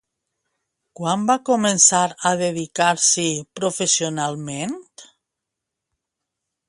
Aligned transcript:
Quan 0.99 1.25
va 1.31 1.35
començar 1.49 1.99
a 2.29 2.31
dedicar-s'hi 2.41 3.27
professionalment? 3.61 4.77